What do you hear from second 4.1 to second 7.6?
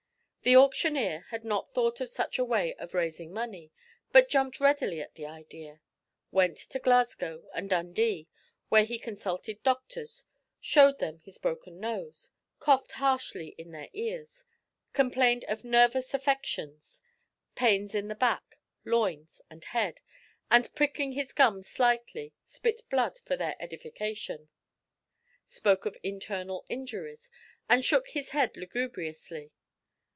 but jumped readily at the idea; went to Glasgow